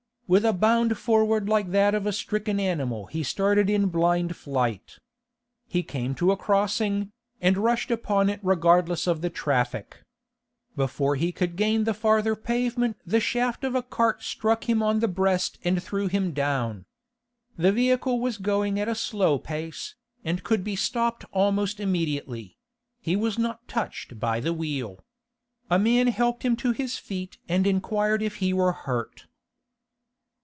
With 0.31 0.45
a 0.45 0.53
bound 0.53 0.97
forward 0.97 1.49
like 1.49 1.71
that 1.71 1.93
of 1.93 2.05
a 2.07 2.13
stricken 2.13 2.57
animal, 2.57 3.07
he 3.07 3.21
started 3.21 3.69
in 3.69 3.87
blind 3.87 4.37
flight. 4.37 4.97
He 5.67 5.83
came 5.83 6.15
to 6.15 6.31
a 6.31 6.37
crossing, 6.37 7.11
and 7.41 7.57
rushed 7.57 7.91
upon 7.91 8.29
it 8.29 8.39
regardless 8.41 9.07
of 9.07 9.19
the 9.19 9.29
traffic. 9.29 10.03
Before 10.77 11.17
he 11.17 11.33
could 11.33 11.57
gain 11.57 11.83
the 11.83 11.93
farther 11.93 12.37
pavement 12.37 12.95
the 13.05 13.19
shaft 13.19 13.65
of 13.65 13.75
a 13.75 13.83
cart 13.83 14.23
struck 14.23 14.69
him 14.69 14.81
on 14.81 15.01
the 15.01 15.09
breast 15.09 15.59
and 15.65 15.83
threw 15.83 16.07
him 16.07 16.31
down. 16.31 16.85
The 17.57 17.73
vehicle 17.73 18.21
was 18.21 18.37
going 18.37 18.79
at 18.79 18.87
a 18.87 18.95
slow 18.95 19.37
pace, 19.37 19.95
and 20.23 20.45
could 20.45 20.63
be 20.63 20.77
stopped 20.77 21.25
almost 21.33 21.77
immediately; 21.81 22.55
he 23.01 23.17
was 23.17 23.37
not 23.37 23.67
touched 23.67 24.17
by 24.17 24.39
the 24.39 24.53
wheel. 24.53 25.03
A 25.69 25.77
man 25.77 26.07
helped 26.07 26.43
him 26.43 26.55
to 26.55 26.71
his 26.71 26.97
feet 26.97 27.37
and 27.49 27.67
inquired 27.67 28.21
if 28.23 28.37
he 28.37 28.53
were 28.53 28.71
hurt. 28.71 29.25